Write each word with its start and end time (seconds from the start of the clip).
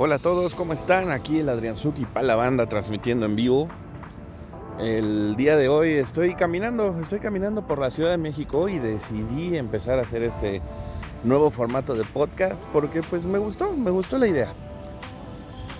Hola 0.00 0.14
a 0.14 0.18
todos, 0.20 0.54
¿cómo 0.54 0.74
están? 0.74 1.10
Aquí 1.10 1.40
el 1.40 1.48
Adrianzuki 1.48 2.04
para 2.04 2.24
la 2.24 2.36
banda 2.36 2.68
transmitiendo 2.68 3.26
en 3.26 3.34
vivo. 3.34 3.66
El 4.78 5.34
día 5.34 5.56
de 5.56 5.68
hoy 5.68 5.90
estoy 5.94 6.36
caminando, 6.36 6.96
estoy 7.02 7.18
caminando 7.18 7.66
por 7.66 7.80
la 7.80 7.90
Ciudad 7.90 8.12
de 8.12 8.16
México 8.16 8.68
y 8.68 8.78
decidí 8.78 9.56
empezar 9.56 9.98
a 9.98 10.02
hacer 10.02 10.22
este 10.22 10.62
nuevo 11.24 11.50
formato 11.50 11.96
de 11.96 12.04
podcast 12.04 12.62
porque 12.72 13.02
pues 13.02 13.24
me 13.24 13.38
gustó, 13.38 13.72
me 13.72 13.90
gustó 13.90 14.18
la 14.18 14.28
idea. 14.28 14.46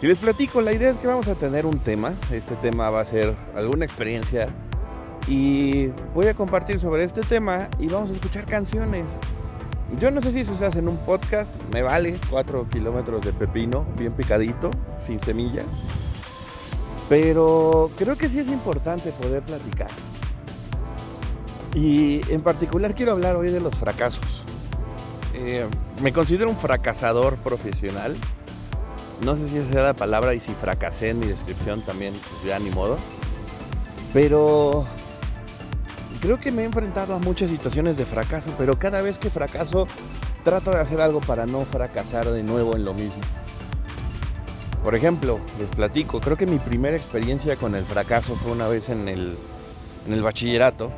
Y 0.02 0.08
les 0.08 0.18
platico, 0.18 0.62
la 0.62 0.72
idea 0.72 0.90
es 0.90 0.96
que 0.96 1.06
vamos 1.06 1.28
a 1.28 1.36
tener 1.36 1.64
un 1.64 1.78
tema, 1.78 2.14
este 2.32 2.56
tema 2.56 2.90
va 2.90 3.02
a 3.02 3.04
ser 3.04 3.36
alguna 3.54 3.84
experiencia 3.84 4.48
y 5.28 5.92
voy 6.12 6.26
a 6.26 6.34
compartir 6.34 6.80
sobre 6.80 7.04
este 7.04 7.20
tema 7.20 7.68
y 7.78 7.86
vamos 7.86 8.10
a 8.10 8.14
escuchar 8.14 8.46
canciones. 8.46 9.20
Yo 9.96 10.10
no 10.10 10.20
sé 10.20 10.32
si 10.32 10.44
se 10.44 10.66
hace 10.66 10.80
en 10.80 10.88
un 10.88 10.98
podcast, 10.98 11.54
me 11.72 11.80
vale 11.80 12.18
4 12.28 12.68
kilómetros 12.68 13.24
de 13.24 13.32
pepino, 13.32 13.86
bien 13.96 14.12
picadito, 14.12 14.70
sin 15.04 15.18
semilla. 15.18 15.64
Pero 17.08 17.90
creo 17.96 18.16
que 18.16 18.28
sí 18.28 18.38
es 18.38 18.48
importante 18.48 19.10
poder 19.12 19.42
platicar. 19.42 19.88
Y 21.74 22.20
en 22.30 22.42
particular 22.42 22.94
quiero 22.94 23.12
hablar 23.12 23.36
hoy 23.36 23.50
de 23.50 23.60
los 23.60 23.74
fracasos. 23.76 24.44
Eh, 25.34 25.66
me 26.02 26.12
considero 26.12 26.50
un 26.50 26.56
fracasador 26.56 27.36
profesional. 27.38 28.14
No 29.24 29.36
sé 29.36 29.48
si 29.48 29.56
esa 29.56 29.72
sea 29.72 29.82
la 29.82 29.94
palabra 29.94 30.34
y 30.34 30.40
si 30.40 30.52
fracasé 30.52 31.10
en 31.10 31.20
mi 31.20 31.26
descripción 31.26 31.82
también, 31.82 32.12
pues 32.12 32.44
ya 32.44 32.58
ni 32.58 32.70
modo. 32.70 32.98
Pero 34.12 34.86
creo 36.20 36.38
que 36.38 36.52
me 36.52 36.62
he 36.62 36.64
enfrentado 36.64 37.14
a 37.14 37.18
muchas 37.18 37.50
situaciones 37.50 37.96
de 37.96 38.04
fracaso, 38.04 38.50
pero 38.58 38.78
cada 38.78 39.02
vez 39.02 39.18
que 39.18 39.30
fracaso 39.30 39.86
trato 40.44 40.70
de 40.70 40.78
hacer 40.78 41.00
algo 41.00 41.20
para 41.20 41.46
no 41.46 41.64
fracasar 41.64 42.30
de 42.30 42.42
nuevo 42.42 42.74
en 42.76 42.84
lo 42.84 42.94
mismo. 42.94 43.20
Por 44.82 44.94
ejemplo, 44.94 45.40
les 45.58 45.68
platico, 45.68 46.20
creo 46.20 46.36
que 46.36 46.46
mi 46.46 46.58
primera 46.58 46.96
experiencia 46.96 47.56
con 47.56 47.74
el 47.74 47.84
fracaso 47.84 48.36
fue 48.36 48.52
una 48.52 48.68
vez 48.68 48.88
en 48.88 49.08
el, 49.08 49.36
en 50.06 50.12
el 50.12 50.22
bachillerato, 50.22 50.90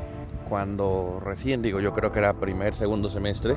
cuando 0.49 1.21
recién, 1.25 1.63
digo, 1.63 1.81
yo 1.81 1.93
creo 1.95 2.13
que 2.13 2.19
era 2.19 2.35
primer, 2.35 2.75
segundo 2.75 3.11
semestre, 3.11 3.57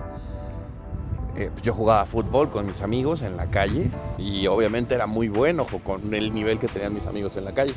eh, 1.35 1.49
pues 1.51 1.63
yo 1.63 1.73
jugaba 1.73 2.05
fútbol 2.05 2.49
con 2.51 2.67
mis 2.67 2.81
amigos 2.81 3.23
en 3.23 3.35
la 3.35 3.47
calle 3.47 3.89
y 4.19 4.45
obviamente 4.45 4.93
era 4.93 5.07
muy 5.07 5.29
bueno 5.29 5.65
con 5.65 6.13
el 6.13 6.31
nivel 6.31 6.59
que 6.59 6.67
tenían 6.67 6.93
mis 6.93 7.07
amigos 7.07 7.35
en 7.35 7.45
la 7.45 7.53
calle. 7.53 7.73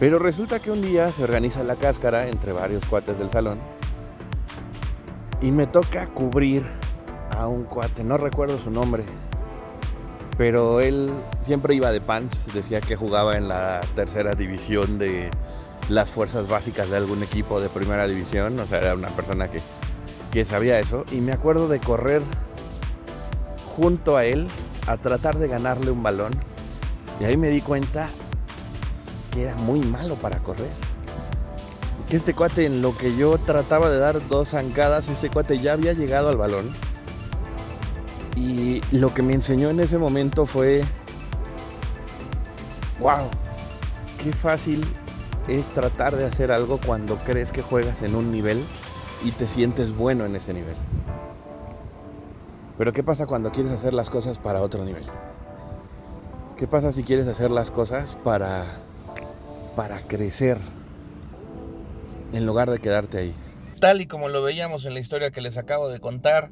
Pero 0.00 0.20
resulta 0.20 0.60
que 0.60 0.70
un 0.70 0.80
día 0.80 1.10
se 1.10 1.24
organiza 1.24 1.64
la 1.64 1.74
cáscara 1.74 2.28
entre 2.28 2.52
varios 2.52 2.84
cuates 2.84 3.18
del 3.18 3.30
salón 3.30 3.58
y 5.42 5.50
me 5.50 5.66
toca 5.66 6.06
cubrir 6.06 6.64
a 7.30 7.48
un 7.48 7.64
cuate, 7.64 8.04
no 8.04 8.16
recuerdo 8.16 8.58
su 8.58 8.70
nombre, 8.70 9.04
pero 10.36 10.80
él 10.80 11.10
siempre 11.42 11.74
iba 11.74 11.90
de 11.90 12.00
pants, 12.00 12.52
decía 12.54 12.80
que 12.80 12.96
jugaba 12.96 13.36
en 13.36 13.48
la 13.48 13.80
tercera 13.96 14.34
división 14.34 14.98
de 14.98 15.30
las 15.88 16.10
fuerzas 16.10 16.48
básicas 16.48 16.90
de 16.90 16.96
algún 16.96 17.22
equipo 17.22 17.60
de 17.60 17.68
primera 17.68 18.06
división, 18.06 18.58
o 18.58 18.66
sea, 18.66 18.78
era 18.78 18.94
una 18.94 19.08
persona 19.08 19.48
que, 19.48 19.60
que 20.30 20.44
sabía 20.44 20.78
eso, 20.78 21.04
y 21.10 21.20
me 21.20 21.32
acuerdo 21.32 21.68
de 21.68 21.80
correr 21.80 22.22
junto 23.76 24.16
a 24.16 24.24
él 24.24 24.48
a 24.86 24.96
tratar 24.96 25.38
de 25.38 25.48
ganarle 25.48 25.90
un 25.90 26.02
balón, 26.02 26.32
y 27.20 27.24
ahí 27.24 27.36
me 27.36 27.48
di 27.48 27.60
cuenta 27.60 28.08
era 29.42 29.56
muy 29.56 29.80
malo 29.80 30.14
para 30.16 30.38
correr. 30.38 30.68
Que 32.08 32.16
este 32.16 32.34
cuate, 32.34 32.66
en 32.66 32.80
lo 32.80 32.96
que 32.96 33.16
yo 33.16 33.36
trataba 33.38 33.90
de 33.90 33.98
dar 33.98 34.26
dos 34.28 34.50
zancadas, 34.50 35.08
ese 35.08 35.28
cuate 35.28 35.58
ya 35.58 35.74
había 35.74 35.92
llegado 35.92 36.28
al 36.28 36.36
balón. 36.36 36.70
Y 38.36 38.80
lo 38.92 39.12
que 39.12 39.22
me 39.22 39.34
enseñó 39.34 39.68
en 39.70 39.80
ese 39.80 39.98
momento 39.98 40.46
fue, 40.46 40.82
wow, 43.00 43.26
qué 44.22 44.32
fácil 44.32 44.86
es 45.48 45.66
tratar 45.68 46.16
de 46.16 46.24
hacer 46.24 46.52
algo 46.52 46.78
cuando 46.84 47.16
crees 47.16 47.52
que 47.52 47.62
juegas 47.62 48.02
en 48.02 48.14
un 48.14 48.30
nivel 48.30 48.64
y 49.24 49.32
te 49.32 49.48
sientes 49.48 49.96
bueno 49.96 50.24
en 50.24 50.36
ese 50.36 50.52
nivel. 50.54 50.76
Pero 52.76 52.92
¿qué 52.92 53.02
pasa 53.02 53.26
cuando 53.26 53.50
quieres 53.50 53.72
hacer 53.72 53.92
las 53.92 54.08
cosas 54.08 54.38
para 54.38 54.62
otro 54.62 54.84
nivel? 54.84 55.04
¿Qué 56.56 56.66
pasa 56.66 56.92
si 56.92 57.02
quieres 57.02 57.26
hacer 57.26 57.50
las 57.50 57.70
cosas 57.70 58.08
para 58.22 58.64
para 59.78 60.00
crecer 60.00 60.58
en 62.32 62.46
lugar 62.46 62.68
de 62.68 62.80
quedarte 62.80 63.18
ahí. 63.18 63.34
Tal 63.80 64.00
y 64.00 64.08
como 64.08 64.28
lo 64.28 64.42
veíamos 64.42 64.84
en 64.86 64.94
la 64.94 64.98
historia 64.98 65.30
que 65.30 65.40
les 65.40 65.56
acabo 65.56 65.88
de 65.88 66.00
contar, 66.00 66.50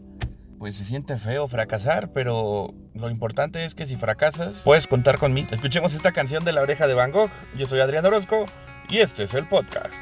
pues 0.61 0.77
se 0.77 0.85
siente 0.85 1.19
feo 1.19 1.49
fracasar, 1.49 2.13
pero 2.13 2.73
lo 2.95 3.11
importante 3.11 3.65
es 3.65 3.75
que 3.75 3.85
si 3.85 3.97
fracasas, 3.97 4.59
puedes 4.59 4.87
contar 4.87 5.19
conmigo. 5.19 5.49
Escuchemos 5.51 5.93
esta 5.93 6.13
canción 6.13 6.45
de 6.45 6.53
la 6.53 6.63
oreja 6.63 6.87
de 6.87 6.95
Van 6.95 7.11
Gogh. 7.11 7.31
Yo 7.59 7.67
soy 7.67 7.81
Adrián 7.81 8.07
Orozco 8.07 8.47
y 8.89 8.99
este 8.99 9.25
es 9.25 9.35
el 9.35 9.49
podcast. 9.49 9.97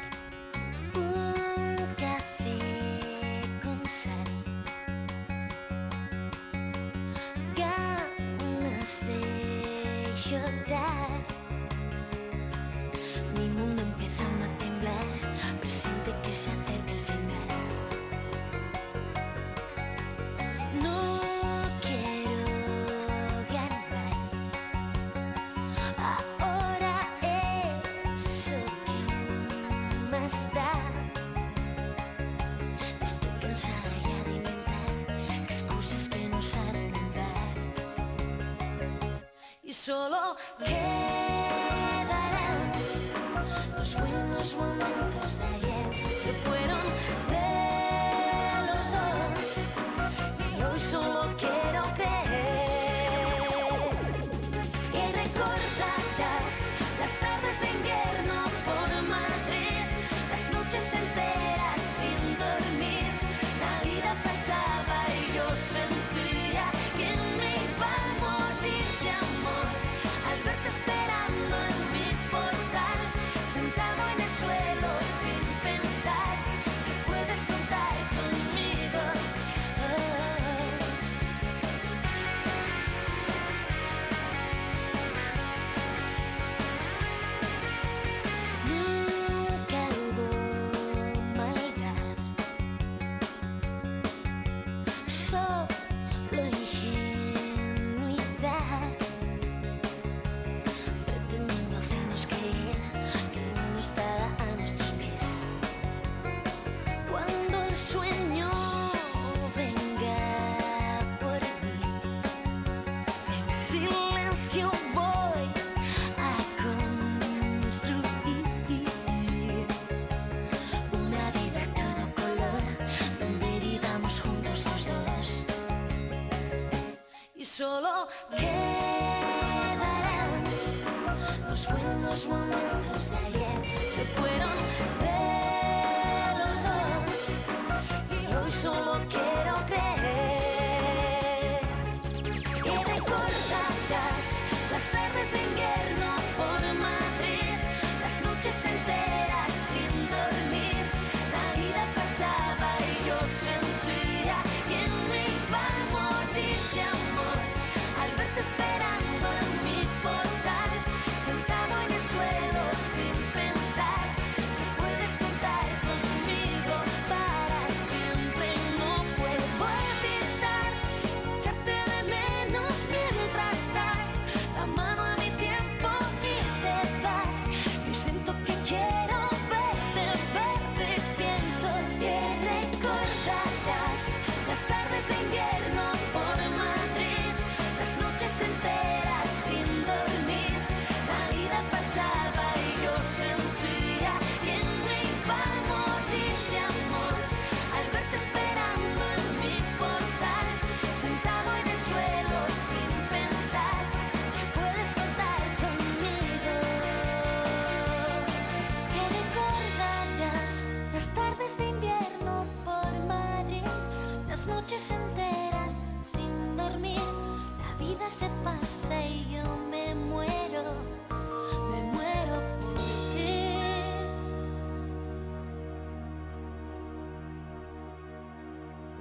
Can't 128.15 128.54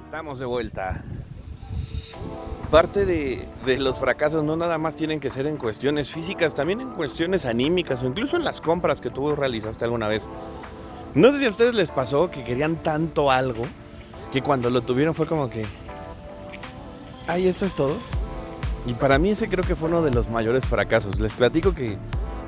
Estamos 0.03 0.39
de 0.39 0.47
vuelta. 0.47 1.05
Parte 2.71 3.05
de, 3.05 3.47
los 3.79 3.99
fracasos 3.99 4.45
no 4.45 4.57
nada 4.57 4.79
más 4.79 4.97
tienen 4.97 5.21
que 5.21 5.31
ser 5.31 5.47
en 5.47 5.59
cuestiones 5.59 6.11
físicas, 6.11 6.55
también 6.55 6.81
en 6.81 6.91
cuestiones 6.91 7.45
anímicas 7.45 8.03
o 8.03 8.07
incluso 8.07 8.37
en 8.37 8.45
las 8.45 8.63
compras 8.63 9.03
que 9.03 9.11
tú 9.11 9.35
realizaste 9.35 9.85
alguna 9.85 10.09
vez. 10.09 10.27
No 11.15 11.33
sé 11.33 11.41
si 11.41 11.45
a 11.45 11.51
ustedes 11.51 11.75
les 11.75 11.91
pasó 11.91 12.31
que 12.31 12.45
querían 12.45 12.77
tanto 12.77 13.31
algo 13.31 13.67
que 14.35 14.43
cuando 14.43 14.69
lo 14.69 14.83
tuvieron 14.83 15.15
fue 15.15 15.29
como 15.29 15.49
que, 15.49 15.65
ay, 17.29 17.47
esto 17.47 17.67
es 17.67 17.77
todo. 17.77 17.95
Y 18.85 18.93
para 18.95 19.17
mí 19.17 19.31
ese 19.31 19.49
creo 19.49 19.63
que 19.63 19.77
fue 19.77 19.89
uno 19.89 20.03
de 20.03 20.11
los 20.11 20.29
mayores 20.29 20.65
fracasos. 20.65 21.21
Les 21.21 21.33
platico 21.35 21.73
que 21.73 21.97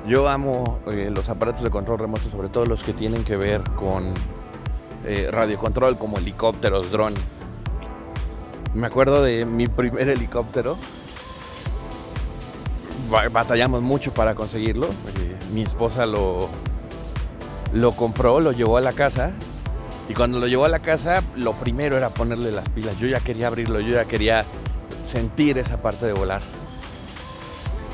yo 0.05 0.27
amo 0.27 0.79
eh, 0.87 1.09
los 1.09 1.29
aparatos 1.29 1.63
de 1.63 1.69
control 1.69 1.99
remoto, 1.99 2.29
sobre 2.29 2.49
todo 2.49 2.65
los 2.65 2.83
que 2.83 2.91
tienen 2.91 3.23
que 3.23 3.37
ver 3.37 3.63
con 3.77 4.03
eh, 5.05 5.29
radiocontrol 5.31 5.97
como 5.97 6.17
helicópteros, 6.17 6.91
drones. 6.91 7.21
Me 8.73 8.87
acuerdo 8.87 9.23
de 9.23 9.45
mi 9.45 9.67
primer 9.69 10.09
helicóptero. 10.09 10.77
Batallamos 13.31 13.81
mucho 13.81 14.13
para 14.13 14.35
conseguirlo. 14.35 14.87
Eh, 14.87 15.39
mi 15.53 15.61
esposa 15.61 16.05
lo, 16.05 16.49
lo 17.71 17.93
compró, 17.93 18.41
lo 18.41 18.51
llevó 18.51 18.75
a 18.75 18.81
la 18.81 18.91
casa. 18.91 19.31
Y 20.09 20.13
cuando 20.13 20.39
lo 20.39 20.47
llevó 20.47 20.65
a 20.65 20.69
la 20.69 20.79
casa, 20.79 21.23
lo 21.35 21.53
primero 21.53 21.97
era 21.97 22.09
ponerle 22.09 22.51
las 22.51 22.69
pilas. 22.69 22.97
Yo 22.99 23.07
ya 23.07 23.19
quería 23.19 23.47
abrirlo, 23.47 23.79
yo 23.79 23.93
ya 23.95 24.05
quería 24.05 24.45
sentir 25.05 25.57
esa 25.57 25.81
parte 25.81 26.05
de 26.05 26.13
volar. 26.13 26.41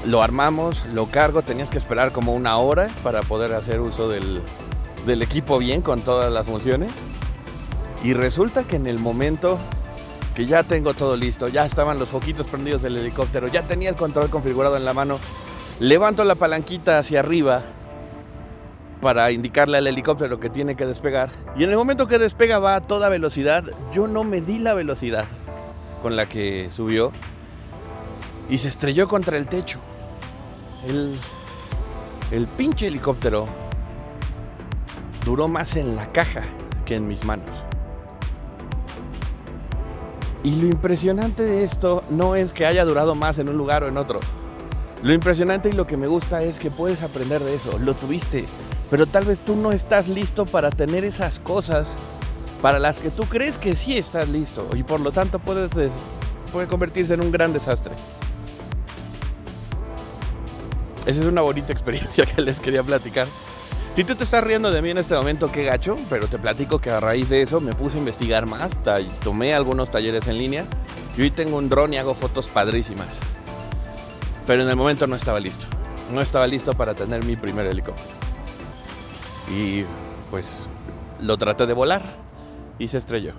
Lo 0.06 0.22
armamos, 0.22 0.86
lo 0.94 1.08
cargo, 1.08 1.42
tenías 1.42 1.70
que 1.70 1.78
esperar 1.78 2.12
como 2.12 2.34
una 2.34 2.58
hora 2.58 2.90
para 3.04 3.22
poder 3.22 3.54
hacer 3.54 3.80
uso 3.80 4.10
del, 4.10 4.42
del 5.06 5.22
equipo 5.22 5.58
bien 5.58 5.82
con 5.82 6.02
todas 6.02 6.32
las 6.32 6.46
funciones. 6.46 6.92
Y 8.04 8.14
resulta 8.14 8.64
que 8.64 8.76
en 8.76 8.86
el 8.86 9.00
momento 9.00 9.58
que 10.36 10.46
ya 10.46 10.64
tengo 10.64 10.94
todo 10.94 11.16
listo, 11.16 11.48
ya 11.48 11.66
estaban 11.66 12.00
los 12.00 12.10
foquitos 12.10 12.48
prendidos 12.48 12.82
del 12.82 12.98
helicóptero, 12.98 13.48
ya 13.48 13.62
tenía 13.62 13.90
el 13.90 13.96
control 13.96 14.30
configurado 14.30 14.78
en 14.78 14.86
la 14.86 14.94
mano. 14.94 15.20
Levanto 15.80 16.24
la 16.24 16.36
palanquita 16.36 17.00
hacia 17.00 17.20
arriba 17.20 17.64
para 19.04 19.32
indicarle 19.32 19.78
al 19.78 19.86
helicóptero 19.86 20.40
que 20.40 20.50
tiene 20.50 20.76
que 20.76 20.86
despegar. 20.86 21.30
Y 21.58 21.66
en 21.66 21.70
el 21.70 21.76
momento 21.76 22.08
que 22.08 22.18
despega 22.18 22.58
va 22.58 22.76
a 22.76 22.82
toda 22.82 23.10
velocidad. 23.10 23.66
Yo 23.92 24.08
no 24.08 24.24
medí 24.24 24.60
la 24.60 24.74
velocidad 24.74 25.26
con 26.02 26.16
la 26.16 26.28
que 26.28 26.70
subió 26.74 27.12
y 28.50 28.58
se 28.58 28.70
estrelló 28.70 29.10
contra 29.10 29.38
el 29.38 29.48
techo. 29.48 29.80
El, 30.88 31.20
el 32.32 32.48
pinche 32.48 32.88
helicóptero 32.88 33.46
duró 35.26 35.50
más 35.50 35.76
en 35.76 35.98
la 35.98 36.08
caja 36.14 36.44
que 36.86 36.96
en 36.96 37.08
mis 37.08 37.26
manos. 37.26 37.50
Y 40.46 40.56
lo 40.56 40.68
impresionante 40.68 41.44
de 41.44 41.66
esto 41.66 42.04
no 42.10 42.36
es 42.36 42.54
que 42.54 42.66
haya 42.66 42.86
durado 42.86 43.16
más 43.16 43.38
en 43.38 43.50
un 43.50 43.58
lugar 43.58 43.84
o 43.84 43.90
en 43.90 43.98
otro. 43.98 44.22
Lo 45.02 45.14
impresionante 45.14 45.68
y 45.68 45.74
lo 45.74 45.86
que 45.86 45.98
me 45.98 46.08
gusta 46.08 46.44
es 46.44 46.58
que 46.58 46.72
puedes 46.72 47.02
aprender 47.02 47.44
de 47.44 47.56
eso. 47.56 47.78
Lo 47.80 47.94
tuviste, 47.94 48.46
pero 48.90 49.06
tal 49.06 49.26
vez 49.26 49.42
tú 49.42 49.56
no 49.56 49.72
estás 49.72 50.08
listo 50.08 50.46
para 50.46 50.70
tener 50.70 51.04
esas 51.04 51.40
cosas 51.40 51.94
para 52.62 52.80
las 52.80 53.00
que 53.00 53.10
tú 53.10 53.26
crees 53.26 53.58
que 53.58 53.76
sí 53.76 53.98
estás 53.98 54.30
listo 54.30 54.70
y 54.76 54.84
por 54.84 55.02
lo 55.02 55.12
tanto 55.12 55.40
puede 55.40 55.70
convertirse 56.70 57.14
en 57.14 57.22
un 57.22 57.32
gran 57.32 57.52
desastre. 57.52 57.94
Esa 61.06 61.20
es 61.20 61.26
una 61.26 61.42
bonita 61.42 61.74
experiencia 61.74 62.26
que 62.36 62.42
les 62.42 62.60
quería 62.60 62.84
platicar. 62.84 63.28
Si 63.96 64.04
tú 64.04 64.16
te 64.16 64.24
estás 64.24 64.44
riendo 64.44 64.72
de 64.72 64.82
mí 64.82 64.90
en 64.90 64.98
este 64.98 65.14
momento, 65.14 65.52
qué 65.52 65.66
gacho, 65.66 65.96
pero 66.10 66.28
te 66.28 66.40
platico 66.40 66.80
que 66.80 66.90
a 66.90 67.00
raíz 67.00 67.30
de 67.30 67.44
eso 67.44 67.62
me 67.62 67.74
puse 67.74 67.98
a 67.98 68.00
investigar 68.00 68.48
más, 68.48 68.72
tomé 69.24 69.54
algunos 69.54 69.92
talleres 69.92 70.28
en 70.28 70.40
línea 70.40 70.66
y 71.16 71.22
hoy 71.22 71.32
tengo 71.32 71.58
un 71.58 71.70
dron 71.70 71.94
y 71.94 71.98
hago 71.98 72.16
fotos 72.16 72.48
padrísimas. 72.48 73.08
Pero 74.48 74.64
en 74.64 74.70
el 74.70 74.76
momento 74.76 75.06
no 75.06 75.16
estaba 75.16 75.40
listo. 75.40 75.64
No 76.12 76.22
estaba 76.22 76.48
listo 76.48 76.74
para 76.74 76.96
tener 76.96 77.24
mi 77.24 77.36
primer 77.36 77.68
helicóptero. 77.68 78.23
Y 79.52 79.84
pues 80.30 80.52
lo 81.20 81.38
traté 81.38 81.66
de 81.66 81.74
volar 81.74 82.16
y 82.80 82.88
se 82.88 82.98
estrelló. 82.98 83.34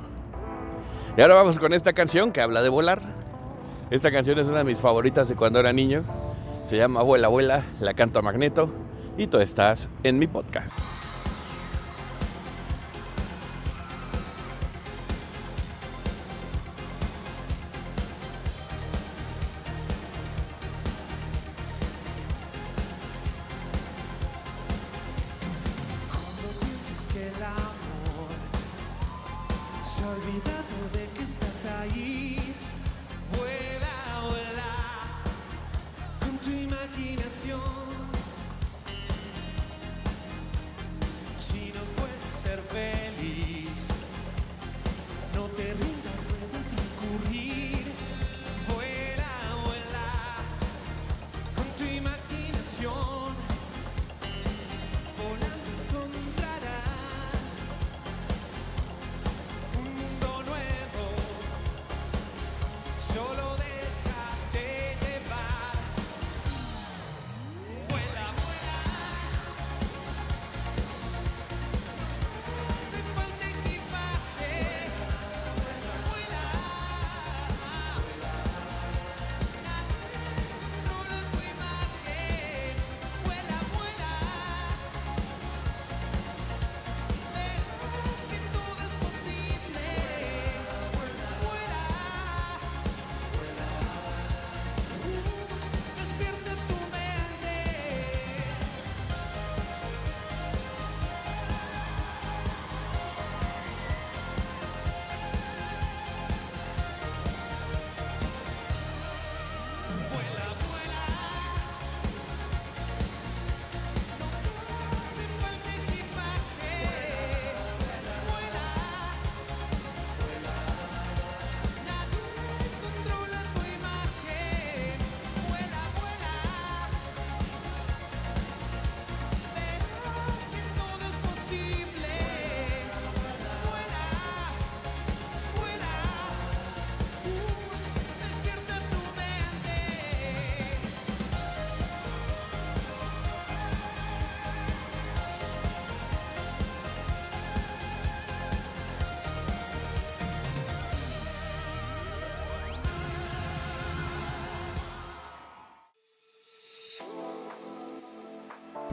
Y 1.17 1.21
ahora 1.21 1.35
vamos 1.35 1.59
con 1.59 1.73
esta 1.73 1.93
canción 1.93 2.33
que 2.33 2.41
habla 2.41 2.63
de 2.63 2.69
volar. 2.69 3.01
Esta 3.91 4.11
canción 4.11 4.39
es 4.39 4.47
una 4.47 4.59
de 4.59 4.65
mis 4.65 4.81
favoritas 4.81 5.29
de 5.29 5.37
cuando 5.37 5.61
era 5.61 5.73
niño. 5.73 6.03
Se 6.69 6.77
llama 6.77 7.01
Abuela, 7.01 7.29
Abuela, 7.29 7.65
la 7.81 7.95
canto 7.95 8.19
a 8.19 8.23
Magneto 8.23 8.69
y 9.17 9.27
tú 9.27 9.39
estás 9.39 9.91
en 10.03 10.19
mi 10.19 10.27
podcast. 10.27 10.94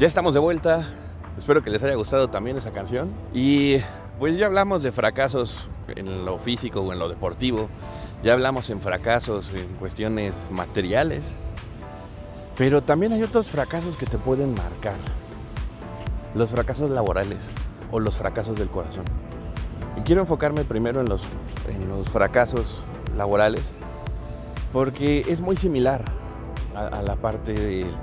Ya 0.01 0.07
estamos 0.07 0.33
de 0.33 0.39
vuelta. 0.39 0.89
Espero 1.37 1.63
que 1.63 1.69
les 1.69 1.83
haya 1.83 1.93
gustado 1.93 2.27
también 2.27 2.57
esa 2.57 2.71
canción. 2.71 3.11
Y 3.35 3.77
pues 4.17 4.35
ya 4.35 4.47
hablamos 4.47 4.81
de 4.81 4.91
fracasos 4.91 5.55
en 5.95 6.25
lo 6.25 6.39
físico 6.39 6.81
o 6.81 6.91
en 6.91 6.97
lo 6.97 7.07
deportivo. 7.07 7.69
Ya 8.23 8.33
hablamos 8.33 8.71
en 8.71 8.81
fracasos 8.81 9.51
en 9.53 9.67
cuestiones 9.75 10.33
materiales. 10.49 11.21
Pero 12.57 12.81
también 12.81 13.13
hay 13.13 13.21
otros 13.21 13.47
fracasos 13.47 13.95
que 13.95 14.07
te 14.07 14.17
pueden 14.17 14.55
marcar. 14.55 14.97
Los 16.33 16.49
fracasos 16.49 16.89
laborales 16.89 17.37
o 17.91 17.99
los 17.99 18.17
fracasos 18.17 18.57
del 18.57 18.69
corazón. 18.69 19.05
Y 19.97 20.01
quiero 20.01 20.21
enfocarme 20.21 20.63
primero 20.63 21.01
en 21.01 21.09
los, 21.09 21.21
en 21.69 21.87
los 21.87 22.09
fracasos 22.09 22.81
laborales 23.15 23.71
porque 24.73 25.25
es 25.27 25.41
muy 25.41 25.57
similar 25.57 26.03
a, 26.75 27.03
la 27.03 27.17
parte 27.17 27.53
del 27.53 27.93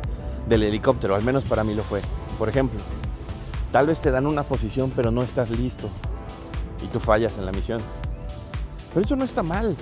helicóptero, 0.54 1.14
al 1.14 1.22
menos 1.22 1.44
para 1.44 1.64
mí 1.64 1.74
lo 1.74 1.82
fue. 1.82 2.00
Por 2.38 2.48
ejemplo, 2.48 2.80
tal 3.72 3.86
vez 3.86 4.00
te 4.00 4.10
dan 4.10 4.26
una 4.26 4.42
posición 4.42 4.92
pero 4.94 5.10
no 5.10 5.22
estás 5.22 5.50
listo 5.50 5.88
y 6.82 6.86
tú 6.88 7.00
fallas 7.00 7.38
en 7.38 7.46
la 7.46 7.52
misión. 7.52 7.80
Pero 8.92 9.04
eso 9.04 9.16
no 9.16 9.24
está 9.24 9.42
mal. 9.42 9.76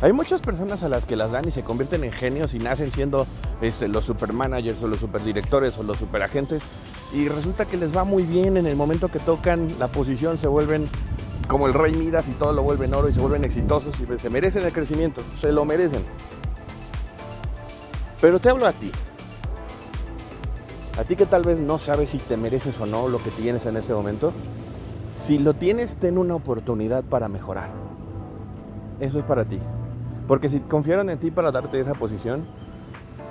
Hay 0.00 0.12
muchas 0.12 0.40
personas 0.40 0.84
a 0.84 0.88
las 0.88 1.06
que 1.06 1.16
las 1.16 1.32
dan 1.32 1.48
y 1.48 1.50
se 1.50 1.64
convierten 1.64 2.04
en 2.04 2.12
genios 2.12 2.54
y 2.54 2.60
nacen 2.60 2.92
siendo 2.92 3.26
este, 3.60 3.88
los 3.88 4.04
supermanagers 4.04 4.82
o 4.84 4.88
los 4.88 5.00
superdirectores 5.00 5.76
o 5.78 5.82
los 5.82 5.96
superagentes 5.96 6.62
y 7.12 7.28
resulta 7.28 7.64
que 7.64 7.76
les 7.76 7.96
va 7.96 8.04
muy 8.04 8.22
bien 8.22 8.56
en 8.56 8.66
el 8.66 8.76
momento 8.76 9.08
que 9.08 9.18
tocan 9.18 9.68
la 9.78 9.88
posición 9.88 10.38
se 10.38 10.46
vuelven 10.46 10.88
como 11.48 11.66
el 11.66 11.74
rey 11.74 11.94
Midas 11.94 12.28
y 12.28 12.32
todo 12.32 12.52
lo 12.52 12.62
vuelven 12.62 12.94
oro 12.94 13.08
y 13.08 13.12
se 13.12 13.20
vuelven 13.20 13.44
exitosos 13.44 13.94
y 13.98 14.18
se 14.18 14.30
merecen 14.30 14.64
el 14.64 14.72
crecimiento, 14.72 15.22
se 15.40 15.50
lo 15.50 15.64
merecen. 15.64 16.04
Pero 18.20 18.38
te 18.38 18.50
hablo 18.50 18.66
a 18.66 18.72
ti. 18.72 18.92
A 20.98 21.04
ti 21.04 21.14
que 21.14 21.26
tal 21.26 21.44
vez 21.44 21.60
no 21.60 21.78
sabes 21.78 22.10
si 22.10 22.18
te 22.18 22.36
mereces 22.36 22.80
o 22.80 22.86
no 22.86 23.06
lo 23.06 23.22
que 23.22 23.30
tienes 23.30 23.66
en 23.66 23.76
este 23.76 23.94
momento. 23.94 24.32
Si 25.12 25.38
lo 25.38 25.54
tienes, 25.54 25.94
ten 25.94 26.18
una 26.18 26.34
oportunidad 26.34 27.04
para 27.04 27.28
mejorar. 27.28 27.70
Eso 28.98 29.20
es 29.20 29.24
para 29.24 29.44
ti. 29.44 29.60
Porque 30.26 30.48
si 30.48 30.58
confiaron 30.58 31.08
en 31.08 31.20
ti 31.20 31.30
para 31.30 31.52
darte 31.52 31.78
esa 31.78 31.94
posición, 31.94 32.46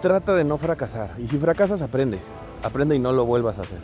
trata 0.01 0.33
de 0.33 0.45
no 0.45 0.57
fracasar. 0.57 1.11
Y 1.17 1.27
si 1.27 1.37
fracasas, 1.37 1.81
aprende. 1.81 2.21
Aprende 2.63 2.95
y 2.95 2.99
no 2.99 3.11
lo 3.11 3.25
vuelvas 3.25 3.57
a 3.57 3.63
hacer. 3.63 3.79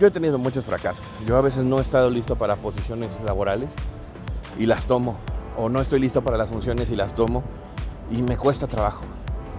Yo 0.00 0.08
he 0.08 0.10
tenido 0.10 0.38
muchos 0.38 0.64
fracasos. 0.64 1.04
Yo 1.24 1.36
a 1.36 1.40
veces 1.40 1.62
no 1.62 1.78
he 1.78 1.82
estado 1.82 2.10
listo 2.10 2.34
para 2.34 2.56
posiciones 2.56 3.16
laborales 3.24 3.74
y 4.58 4.66
las 4.66 4.86
tomo. 4.88 5.18
O 5.56 5.68
no 5.68 5.80
estoy 5.80 6.00
listo 6.00 6.22
para 6.22 6.36
las 6.36 6.48
funciones 6.48 6.90
y 6.90 6.96
las 6.96 7.14
tomo. 7.14 7.44
Y 8.10 8.22
me 8.22 8.36
cuesta 8.36 8.66
trabajo. 8.66 9.04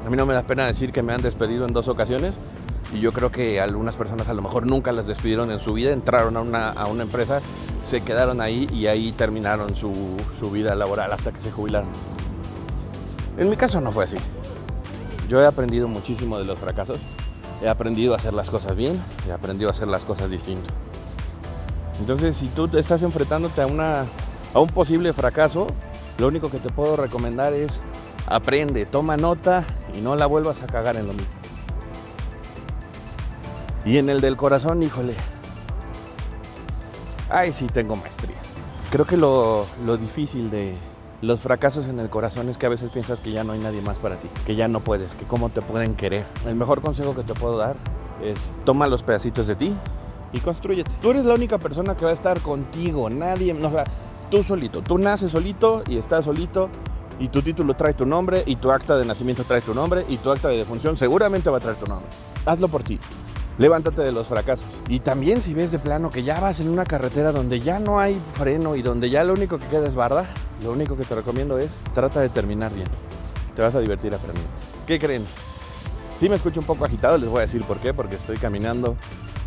A 0.06 0.10
mí 0.10 0.18
no 0.18 0.26
me 0.26 0.34
da 0.34 0.44
pena 0.44 0.68
decir 0.68 0.92
que 0.92 1.02
me 1.02 1.14
han 1.14 1.22
despedido 1.22 1.66
en 1.66 1.72
dos 1.72 1.88
ocasiones. 1.88 2.36
Y 2.94 3.00
yo 3.00 3.12
creo 3.12 3.32
que 3.32 3.60
algunas 3.60 3.98
personas 3.98 4.28
a 4.30 4.34
lo 4.34 4.42
mejor 4.42 4.68
nunca 4.68 4.92
las 4.92 5.08
despidieron 5.08 5.50
en 5.52 5.60
su 5.60 5.74
vida. 5.74 5.92
Entraron 5.92 6.38
a 6.38 6.42
una, 6.42 6.70
a 6.70 6.86
una 6.86 7.04
empresa, 7.04 7.42
se 7.82 8.02
quedaron 8.02 8.40
ahí 8.40 8.70
y 8.72 8.88
ahí 8.88 9.12
terminaron 9.12 9.76
su, 9.76 9.92
su 10.40 10.52
vida 10.52 10.76
laboral 10.76 11.12
hasta 11.12 11.32
que 11.32 11.42
se 11.42 11.52
jubilaron. 11.52 11.90
En 13.38 13.50
mi 13.50 13.58
caso 13.58 13.82
no 13.82 13.92
fue 13.92 14.04
así. 14.04 14.18
Yo 15.28 15.42
he 15.42 15.46
aprendido 15.48 15.88
muchísimo 15.88 16.38
de 16.38 16.46
los 16.46 16.60
fracasos 16.60 17.00
he 17.64 17.70
aprendido 17.70 18.14
a 18.14 18.18
hacer 18.18 18.34
las 18.34 18.50
cosas 18.50 18.76
bien, 18.76 19.02
he 19.28 19.32
aprendido 19.32 19.70
a 19.70 19.72
hacer 19.72 19.88
las 19.88 20.04
cosas 20.04 20.30
distinto. 20.30 20.70
Entonces, 22.00 22.36
si 22.36 22.48
tú 22.48 22.70
estás 22.78 23.04
enfrentándote 23.04 23.62
a, 23.62 23.68
una, 23.68 24.06
a 24.54 24.60
un 24.60 24.68
posible 24.68 25.14
fracaso, 25.14 25.68
lo 26.18 26.28
único 26.28 26.52
que 26.52 26.60
te 26.60 26.70
puedo 26.70 26.98
recomendar 26.98 27.54
es 27.54 27.80
aprende, 28.28 28.86
toma 28.86 29.16
nota 29.16 29.64
y 29.96 30.02
no 30.02 30.16
la 30.16 30.26
vuelvas 30.26 30.62
a 30.62 30.68
cagar 30.68 30.98
en 30.98 31.08
lo 31.08 31.14
mismo. 31.14 31.43
Y 33.86 33.98
en 33.98 34.10
el 34.10 34.22
del 34.22 34.38
corazón, 34.38 34.82
híjole, 34.84 35.14
ay, 37.30 37.52
sí 37.52 37.68
tengo 37.68 37.96
maestría. 37.96 38.38
Creo 38.92 39.06
que 39.06 39.18
lo, 39.18 39.66
lo 39.86 39.98
difícil 39.98 40.50
de, 40.50 40.76
los 41.24 41.40
fracasos 41.40 41.86
en 41.88 42.00
el 42.00 42.10
corazón 42.10 42.50
es 42.50 42.58
que 42.58 42.66
a 42.66 42.70
veces 42.70 42.90
piensas 42.90 43.22
que 43.22 43.32
ya 43.32 43.46
no 43.46 43.54
hay 43.54 43.60
nadie 43.60 43.82
más 43.82 43.98
para 43.98 44.18
ti, 44.18 44.28
que 44.46 44.56
ya 44.56 44.68
no 44.68 44.82
puedes, 44.82 45.16
que 45.16 45.24
cómo 45.26 45.50
te 45.50 45.62
pueden 45.62 45.96
querer. 45.96 46.26
El 46.46 46.56
mejor 46.56 46.82
consejo 46.82 47.16
que 47.16 47.24
te 47.24 47.34
puedo 47.34 47.58
dar 47.58 47.78
es 48.22 48.54
toma 48.66 48.88
los 48.88 49.04
pedacitos 49.04 49.48
de 49.48 49.56
ti 49.56 49.74
y 50.34 50.42
construyete. 50.42 50.92
Tú 51.02 51.12
eres 51.12 51.24
la 51.24 51.34
única 51.34 51.60
persona 51.60 51.96
que 51.96 52.04
va 52.04 52.12
a 52.12 52.14
estar 52.14 52.42
contigo, 52.42 53.10
nadie, 53.10 53.54
no, 53.54 53.70
o 53.70 53.84
tú 54.30 54.44
solito, 54.44 54.82
tú 54.82 54.98
naces 54.98 55.32
solito 55.32 55.82
y 55.88 55.98
estás 55.98 56.26
solito 56.26 56.70
y 57.20 57.30
tu 57.30 57.42
título 57.42 57.74
trae 57.74 57.94
tu 57.94 58.06
nombre 58.06 58.44
y 58.46 58.58
tu 58.58 58.72
acta 58.72 58.98
de 58.98 59.06
nacimiento 59.06 59.46
trae 59.46 59.62
tu 59.62 59.74
nombre 59.74 60.04
y 60.10 60.18
tu 60.18 60.30
acta 60.30 60.50
de 60.50 60.58
defunción 60.58 60.98
seguramente 60.98 61.50
va 61.50 61.56
a 61.56 61.62
traer 61.62 61.78
tu 61.78 61.86
nombre. 61.86 62.10
Hazlo 62.46 62.68
por 62.68 62.84
ti. 62.84 63.00
Levántate 63.58 64.02
de 64.02 64.12
los 64.12 64.28
fracasos. 64.28 64.66
Y 64.90 65.00
también 65.00 65.42
si 65.42 65.54
ves 65.54 65.72
de 65.72 65.80
plano 65.80 66.10
que 66.10 66.24
ya 66.24 66.40
vas 66.40 66.60
en 66.60 66.70
una 66.70 66.86
carretera 66.86 67.32
donde 67.32 67.60
ya 67.60 67.80
no 67.80 68.00
hay 68.00 68.20
freno 68.34 68.76
y 68.76 68.82
donde 68.82 69.10
ya 69.10 69.24
lo 69.24 69.34
único 69.34 69.60
que 69.60 69.68
queda 69.68 69.88
es 69.88 69.96
barda, 69.96 70.26
lo 70.64 70.72
único 70.72 70.98
que 70.98 71.04
te 71.04 71.16
recomiendo 71.16 71.60
es 71.60 71.70
trata 71.94 72.20
de 72.20 72.30
terminar 72.30 72.74
bien. 72.74 72.88
Te 73.56 73.62
vas 73.62 73.76
a 73.76 73.80
divertir 73.80 74.14
aprendiendo. 74.14 74.52
¿Qué 74.88 75.00
creen? 75.00 75.26
Si 76.20 76.30
me 76.30 76.36
escucho 76.36 76.60
un 76.60 76.66
poco 76.66 76.86
agitado, 76.86 77.18
les 77.18 77.30
voy 77.30 77.40
a 77.40 77.42
decir 77.42 77.64
por 77.64 77.78
qué, 77.78 77.94
porque 77.94 78.16
estoy 78.16 78.38
caminando 78.38 78.96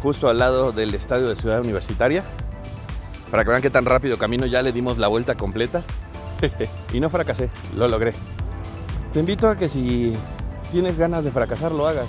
justo 0.02 0.28
al 0.28 0.38
lado 0.38 0.72
del 0.72 0.94
estadio 0.94 1.28
de 1.28 1.36
Ciudad 1.36 1.60
Universitaria. 1.60 2.22
Para 3.30 3.44
que 3.44 3.50
vean 3.50 3.62
qué 3.62 3.70
tan 3.70 3.84
rápido 3.84 4.18
camino, 4.18 4.46
ya 4.46 4.62
le 4.62 4.72
dimos 4.72 4.98
la 4.98 5.08
vuelta 5.08 5.34
completa. 5.34 5.82
y 6.92 7.00
no 7.00 7.10
fracasé, 7.10 7.50
lo 7.76 7.88
logré. 7.88 8.12
Te 9.12 9.20
invito 9.20 9.48
a 9.48 9.56
que 9.56 9.68
si 9.68 10.14
tienes 10.70 10.96
ganas 10.96 11.24
de 11.24 11.30
fracasar, 11.30 11.72
lo 11.72 11.86
hagas. 11.86 12.08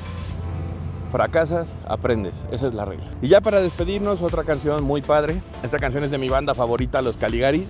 Fracasas, 1.09 1.79
aprendes. 1.87 2.45
Esa 2.51 2.67
es 2.67 2.73
la 2.73 2.85
regla. 2.85 3.05
Y 3.21 3.27
ya 3.27 3.41
para 3.41 3.61
despedirnos, 3.61 4.21
otra 4.21 4.43
canción 4.43 4.83
muy 4.83 5.01
padre. 5.01 5.41
Esta 5.63 5.79
canción 5.79 6.03
es 6.03 6.11
de 6.11 6.17
mi 6.17 6.29
banda 6.29 6.53
favorita, 6.53 7.01
Los 7.01 7.17
Caligaris 7.17 7.67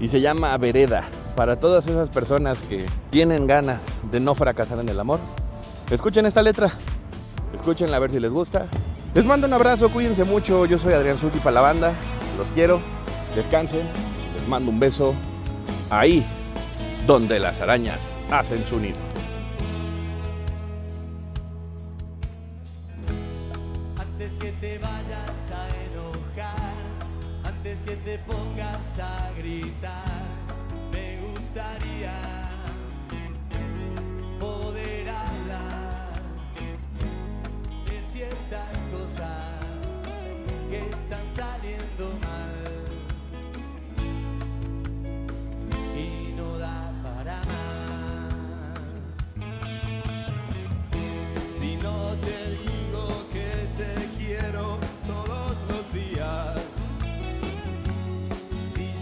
y 0.00 0.08
se 0.08 0.20
llama 0.20 0.56
Vereda. 0.58 1.04
Para 1.34 1.58
todas 1.58 1.86
esas 1.86 2.10
personas 2.10 2.62
que 2.62 2.86
tienen 3.10 3.46
ganas 3.46 3.80
de 4.10 4.20
no 4.20 4.34
fracasar 4.34 4.78
en 4.78 4.88
el 4.88 4.98
amor, 4.98 5.20
escuchen 5.90 6.24
esta 6.26 6.42
letra, 6.42 6.70
escúchenla 7.54 7.96
a 7.96 8.00
ver 8.00 8.10
si 8.10 8.20
les 8.20 8.30
gusta. 8.30 8.66
Les 9.14 9.24
mando 9.26 9.46
un 9.46 9.52
abrazo, 9.52 9.90
cuídense 9.90 10.24
mucho. 10.24 10.66
Yo 10.66 10.78
soy 10.78 10.94
Adrián 10.94 11.18
Suti 11.18 11.38
para 11.38 11.52
la 11.52 11.60
banda, 11.60 11.92
los 12.38 12.50
quiero, 12.50 12.80
descansen, 13.34 13.82
les 14.34 14.48
mando 14.48 14.70
un 14.70 14.80
beso 14.80 15.14
ahí 15.90 16.26
donde 17.06 17.38
las 17.38 17.60
arañas 17.60 18.00
hacen 18.30 18.64
su 18.64 18.80
nido. 18.80 18.96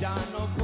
Ya 0.05 0.15
no 0.33 0.45
podemos 0.49 0.64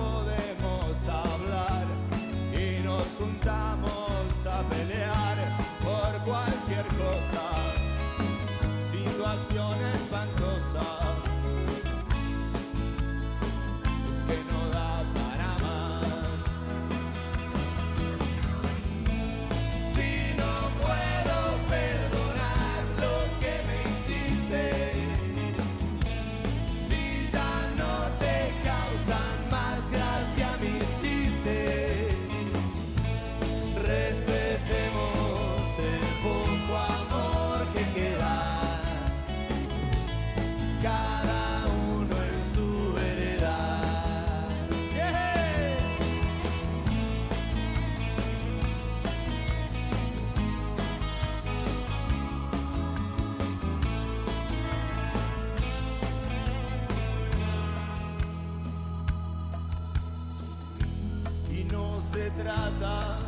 se 62.01 62.31
trata 62.31 63.19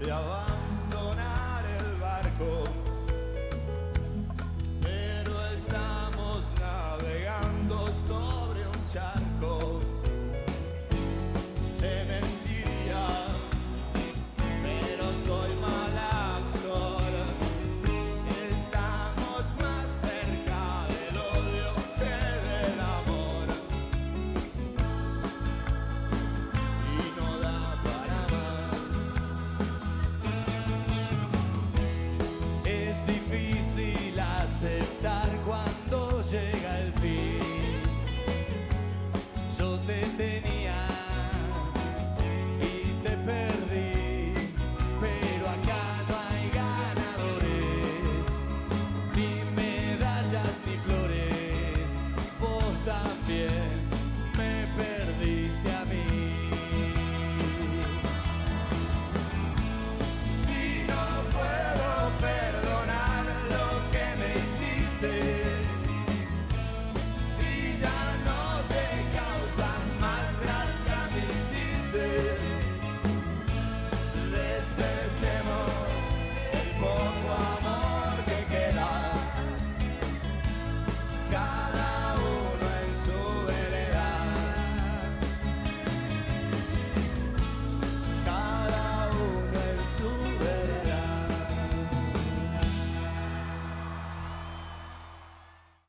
de 0.00 0.10
abandonar 0.10 1.64
el 1.78 2.00
barco. 2.00 2.87
llega 36.30 36.78
el 36.80 36.92
fin. 36.94 37.40
Yo 39.58 39.78
te 39.86 40.00
tengo. 40.16 40.37